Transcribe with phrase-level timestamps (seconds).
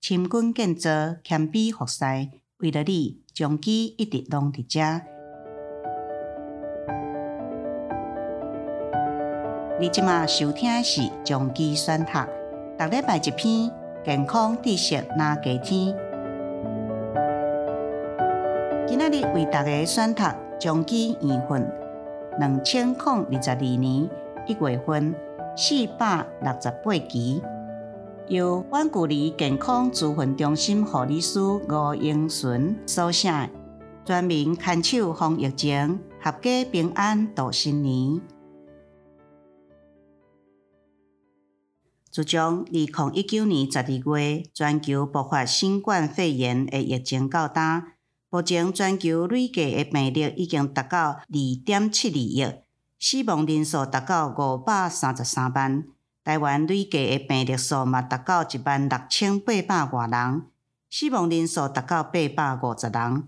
[0.00, 2.04] 深耕建造，谦卑服侍，
[2.60, 4.80] 为了你，将记一直拢伫遮。
[9.78, 12.12] 你即马收听的是将记选读，
[12.78, 13.70] 逐礼拜一篇
[14.02, 15.94] 健康知识拿加添。
[18.88, 20.24] 今仔日为大家选读
[20.58, 21.70] 将记年份，
[22.38, 24.08] 两千零二十二年
[24.46, 25.14] 一月份
[25.54, 27.42] 四百六十八期。
[28.30, 33.50] 由阮故里健康咨询中心护理师吴英顺所写，
[34.06, 38.20] 全民牵手防疫情，合家平安度新年。
[42.12, 47.82] 自从二零一九年十二月全球爆发新冠肺炎的疫情到呾，
[48.30, 51.24] 目前全球累计的病例已经达到二
[51.66, 52.46] 点七二亿，
[52.96, 55.82] 死亡人数达到五百三十三万。
[56.30, 60.44] 台湾累计的病例数嘛达到一万六千八百外人，
[60.88, 63.24] 死亡人数达到八百五十人。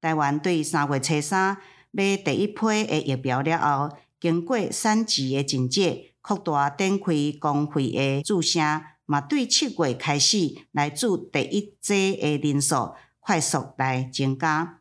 [0.00, 1.56] 台湾对三月初三
[1.90, 5.80] 买第一批的疫苗了后，经过三级的审测，
[6.22, 8.60] 扩大展开公费的注射，
[9.06, 14.78] 嘛对七月开始来注第一剂的人数快速来增加。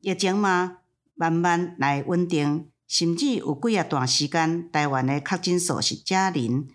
[0.00, 0.78] 疫情嘛
[1.14, 6.66] 慢慢来稳定，甚至有几啊段时间，台湾的确诊数是正零。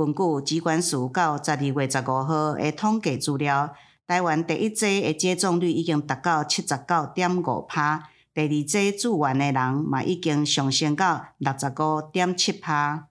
[0.00, 3.74] 根据疾管署到十二月十五号的统计资料，
[4.06, 13.08] 台湾第一剂的接种率已经达到七十九点五趴，第二剂住院的人嘛已经上升到六十五点七趴。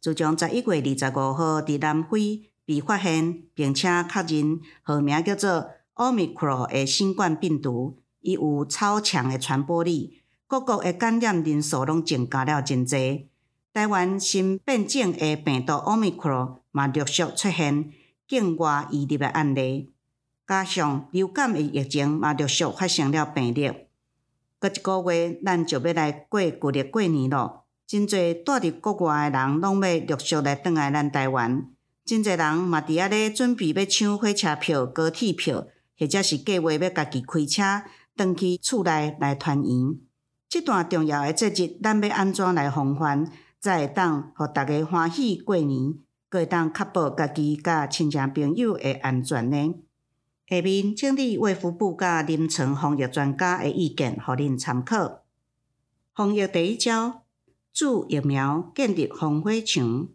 [0.00, 13.26] 自从十一月二十五号伫南非被发现并且确认号名叫做 Omicron 的新冠病毒，伊有超强的传播力，各国的感染人数拢增加了真侪。
[13.76, 17.92] 台湾新变种诶病毒 Omicron 嘛陆续出现
[18.26, 19.92] 境外移入诶案例，
[20.46, 23.70] 加上流感诶疫情嘛陆续发生了病例。
[24.58, 27.66] 过一个月，咱就要来过旧历过年咯。
[27.86, 31.66] 真济住伫国外诶人，拢要陆续来转来咱台湾。
[32.02, 35.66] 真济人嘛伫遐咧准备要抢火车票、高铁票，
[35.98, 37.62] 或者是计划要家己开车
[38.16, 39.98] 转去厝内来团圆。
[40.48, 43.30] 这段重要诶节日，咱要安怎来防范？
[43.66, 45.94] 才会当互大家欢喜过年，
[46.28, 49.74] 阁会当确保家己甲亲戚朋友的安全呢？
[50.46, 55.22] 下面整理卫福部甲临床防疫专家诶意见，互恁参考。
[56.14, 57.24] 防疫第一招，
[57.72, 60.06] 注疫苗建立防火墙。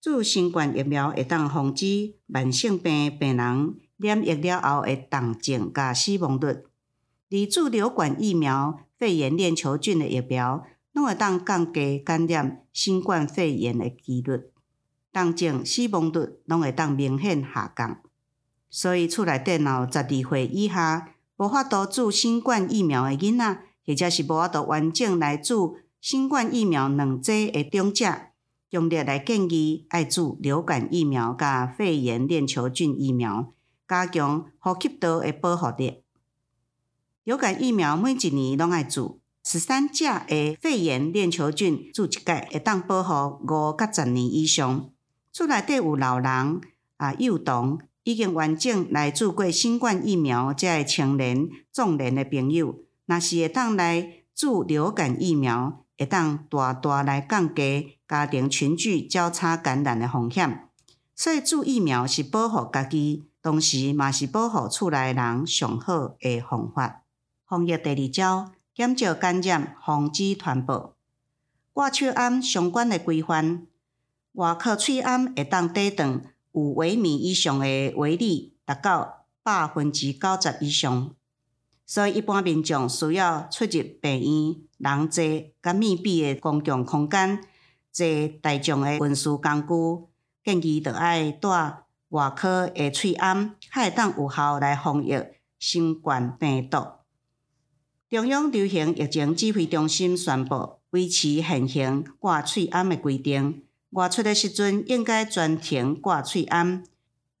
[0.00, 6.64] 注新冠疫苗会当防止慢性病病人染疫了后的重症甲死亡率。
[7.30, 10.66] 而注流感疫苗、肺炎链球菌诶疫苗。
[10.98, 14.50] 拢会当降低感染新冠肺炎的几率，
[15.12, 18.02] 重症死亡率拢会当明显下降。
[18.68, 28.04] 所以，厝内电脑十二岁以下无法度注新冠疫苗的囡仔，或者是无法度完整来注新冠疫苗两剂的长者，
[28.68, 33.52] 强烈来建议爱注流感疫苗甲肺炎链球菌疫苗，
[33.86, 36.02] 加强呼吸道的保护力。
[37.22, 39.20] 流感疫苗每一年拢爱注。
[39.50, 42.22] 十三只的肺炎链球菌注一剂
[42.52, 44.90] 会当保护五到十年以上。
[45.32, 46.60] 厝内底有老人
[46.98, 60.68] 啊、幼童已经完整来注过新冠疫苗，这个青年、壮年的朋友，若是会当来注流感疫苗，会当大大来降低家庭群聚交叉感染的风险。
[61.14, 67.04] 所以注疫苗是保护家己，同时嘛是保护厝内人上好的方法。
[67.48, 68.57] 防疫第二招。
[68.78, 70.94] 减少感染，防止传播。
[71.72, 73.66] 挂手胺相关的规范，
[74.34, 76.22] 外科喙胺会当底长
[76.52, 81.12] 有微米以上的微粒，达到百分之九十以上。
[81.84, 87.42] 所以一般民众需要出入病院、人济、甲密闭的公共空间、
[87.90, 88.06] 坐
[88.40, 90.06] 大众的运输工具，
[90.44, 95.20] 建议着爱带外科的喙胺，较会当有效来防疫
[95.58, 96.97] 新冠病毒。
[98.10, 103.62] 中央流行疫情指挥中心宣布，维持现行挂喙罨的规定。
[103.90, 106.84] 外出的时阵应该专程挂喙罨。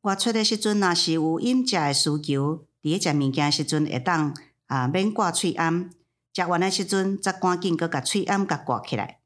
[0.02, 4.36] 外出的时阵，若是有饮食的需求，伫食物件时阵会当
[4.66, 5.88] 啊免挂喙罨。
[6.34, 9.20] 食完的时阵，则赶紧搁甲喙罨甲挂起来。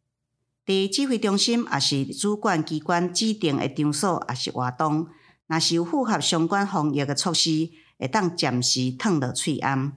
[0.64, 5.08] 伫指挥中心也是主管机关指定的场所，也是活动，
[5.48, 9.94] 若是有符合相关防疫的措施，会当暂时脱落喙罨。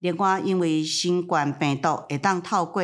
[0.00, 2.82] 另外，因为新冠病毒会当透过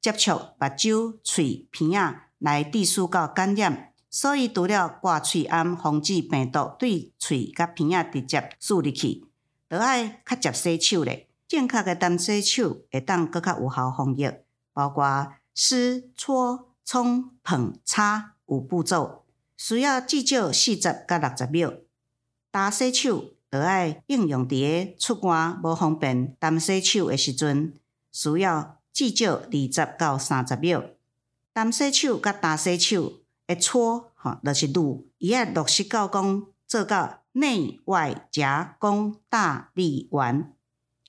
[0.00, 9.24] 接触目睭、喙、鼻仔来递输到感染，所以除了挂喙安，防止病毒对喙甲鼻仔直接输入去，
[9.68, 11.28] 着爱较常洗手咧。
[11.48, 14.30] 正确嘅干洗手会当阁较有效防疫，
[14.74, 19.24] 包括湿、搓、冲、捧、擦五步骤，
[19.56, 21.72] 需要至少四十到六十秒。
[22.52, 27.74] 干洗手着爱应用伫个出汗无方便干洗手诶时阵，
[28.12, 30.84] 需要至少二十到三十秒。
[31.54, 33.22] 干洗手甲干洗手。
[33.46, 40.52] 诶搓，吼，就是撸，伊爱落实到讲做到内外夹攻大立腕。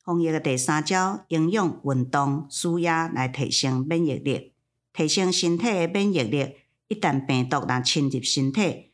[0.06, 4.54] 防疫的第三招，应用运动舒压来提升免疫力，
[4.94, 6.56] 提升身体的免疫力。
[6.88, 8.89] 一旦病毒若侵入身体，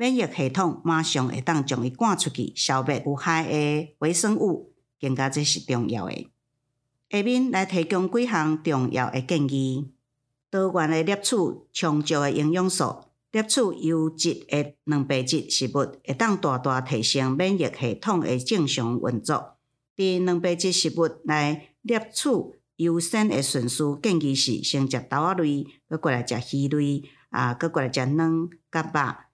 [0.00, 6.26] 免疫系统马上会当将伊赶出去，消灭有害的微生物，更加这是重要的。
[7.10, 9.92] 下面来提供几项重要的建议。
[10.48, 11.36] 多元的摄取
[11.74, 19.58] 充足的营养素，摄取优质的蛋白质食物，会当大大提升免疫系统的正常运作。
[19.94, 22.30] 伫蛋白质食物来摄取
[22.76, 29.29] 优先的顺序，建议是先食豆仔类，搁过来食鱼类，啊，搁过来食卵甲肉。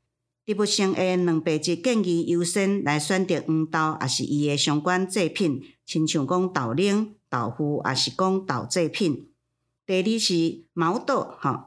[0.46, 9.28] 植物性的蛋白质建议优先来选择黄豆，也是伊诶相关制品，亲像讲豆奶、豆腐，也是讲豆制品。
[9.84, 11.64] 第二是毛豆，吼，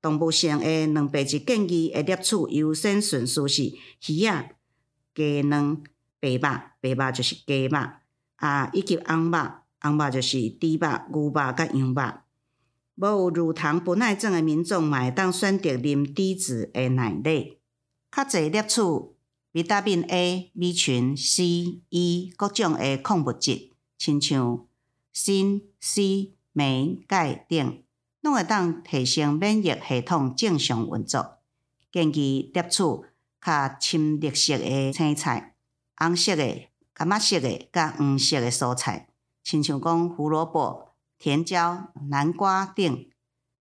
[0.00, 4.56] 动物性诶蛋白质建议诶摄取优先顺序是鱼仔、
[5.14, 5.80] 鸡卵、
[6.18, 6.40] 白肉，
[6.80, 7.78] 白肉就是鸡肉，
[8.34, 9.38] 啊，以及红肉，
[9.80, 12.02] 红肉就是猪肉、牛肉甲羊肉。
[12.96, 17.60] 无有乳糖不耐症诶民众，嘛会当选择啉低脂诶奶类，
[18.14, 19.14] 较侪摄取
[19.52, 24.66] 维他命 A、B 群、C、E 各种诶矿物质，亲像
[25.12, 26.34] 锌、C。
[26.54, 27.82] 镁、钙等，
[28.20, 31.38] 拢会当提升免疫系统正常运作。
[31.90, 33.06] 建议摄取
[33.40, 35.56] 较深绿色诶青菜、
[35.96, 39.08] 红色的、柑仔色诶、甲黄色诶蔬菜，
[39.42, 43.06] 亲像讲胡萝卜、甜椒、南瓜等。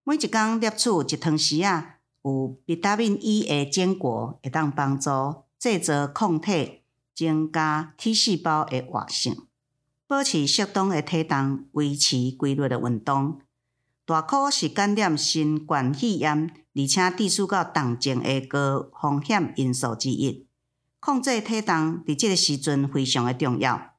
[0.03, 0.69] 每一工摄
[1.03, 5.09] 取一汤匙仔有维他命 E 的坚果，会当帮助
[5.59, 6.81] 制造抗体，
[7.15, 9.35] 增加 T 细胞的活性。
[10.07, 13.39] 保持适当的体重，维持规律的运动。
[14.05, 20.45] 大考是感染新冠肺炎，而且致死到重症的高风险因素之一。
[20.99, 23.93] 控制体重伫这个时阵非常的重要。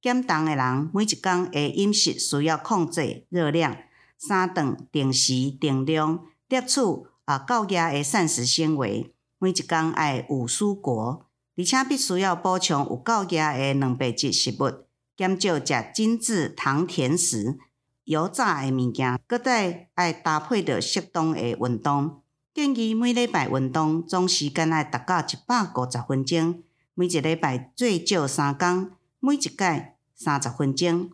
[0.00, 3.76] 减重的人每一工的饮食需要控制热量，
[4.16, 6.80] 三顿定时定量摄取
[7.28, 11.26] 啊高压的膳食纤维，每一工爱有蔬果，
[11.58, 14.86] 而且必须要补充有高压的蛋白质食物。
[15.14, 17.58] 减少食精致糖甜食、
[18.04, 22.22] 油炸的物件，搁再爱搭配着适当的运动。
[22.54, 26.62] 建议每礼拜运动总时间爱达到一百五十分钟，
[26.94, 31.10] 每一礼拜最少三工，每一届三十分钟。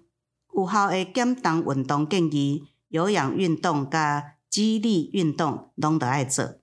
[0.54, 6.60] 有效的减重运动建议，有氧运动加肌力运动拢得爱做。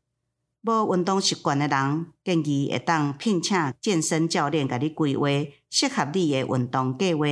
[0.62, 5.28] 无运动习惯的人，建议会当聘请健身教练，甲你规划
[5.70, 7.26] 适合你的运动计划，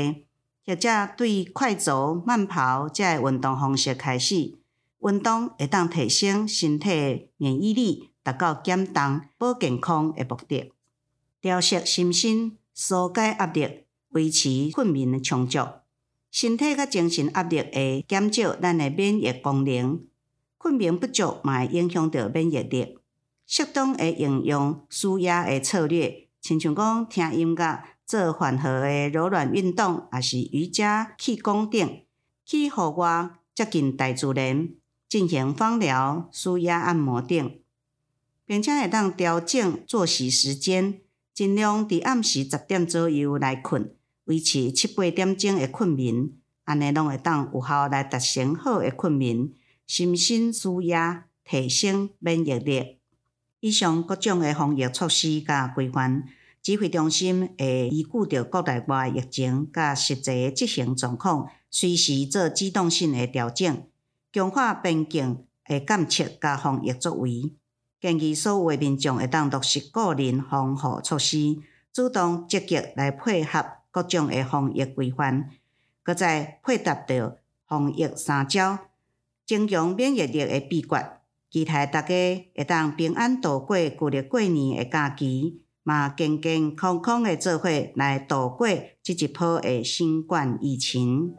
[0.65, 4.59] 或者对快走、慢跑这个运动方式开始。
[4.99, 10.73] 运动会当提升身体免疫力，达到减重、保健康的目的。
[11.39, 15.59] 调适心身、纾解压力、维持睡眠充足，
[16.29, 20.01] 身体甲精神压力会减少咱的免疫功能。
[20.61, 22.97] 睡眠不足嘛会影响到免疫力。
[23.47, 32.01] 适当的应用舒压的策略，亲像讲听音乐、做缓和的柔软运动，也是瑜伽、气功等，
[32.45, 34.69] 去户外接近大自然，
[35.07, 37.51] 进行芳疗、舒压按摩等，
[38.45, 41.01] 并且会当调整作息时间，
[41.33, 46.29] 尽量伫暗时十点左右来困，维持七八点钟的困眠，
[46.65, 49.49] 安尼拢会当有效来达成好的困眠、
[50.15, 52.99] 心舒压、提升免疫力。
[53.59, 56.23] 以上各种的防疫措施甲规范，
[56.61, 63.83] 指挥中心会依据着国内外疫情甲实际执行状况，随时做机动性的调整，
[64.31, 67.51] 强化边境的监测甲防疫作为。
[67.99, 71.57] 建议所有民众会当落实个人防护措施，
[71.91, 75.49] 主动积极来配合各种的防疫规范，
[76.03, 78.79] 搁再配搭着防疫三招，
[79.49, 81.13] 增强免疫力的秘诀。
[81.49, 82.07] 期待大家
[82.55, 88.67] 会当平安度过旧历过年的假期，嘛健健康康的做伙来度过
[89.01, 91.33] 这一波的新冠疫情。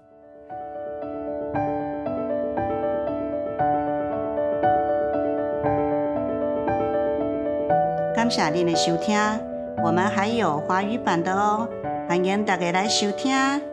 [8.17, 9.17] 感谢您的收听，
[9.85, 11.69] 我们还有华语版的哦，
[12.09, 13.70] 欢迎大家来收听。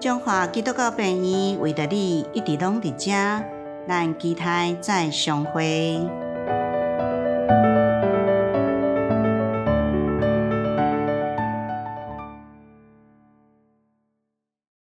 [0.00, 3.12] 中华基督教病院为着你一直拢伫遮，
[3.86, 6.00] 咱期待再相会。